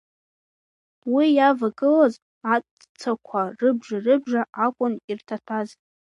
Уи 1.13 1.25
иавагылаз 1.37 2.13
аҵәцақәа 2.53 3.41
рыбжа-рыбжа 3.59 4.41
акәын 4.65 4.93
ирҭаҭәаз. 5.09 5.69